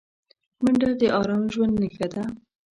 منډه 0.63 0.89
د 1.01 1.03
ارام 1.19 1.43
ژوند 1.53 1.73
نښه 1.81 2.07
ده 2.13 2.23